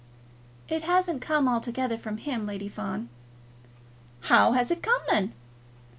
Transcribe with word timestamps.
"It 0.67 0.81
hasn't 0.81 1.21
come 1.21 1.47
altogether 1.47 1.95
from 1.95 2.17
him, 2.17 2.47
Lady 2.47 2.67
Fawn." 2.67 3.09
"How 4.21 4.53
has 4.53 4.71
it 4.71 4.81
come, 4.81 5.01
then?" 5.11 5.33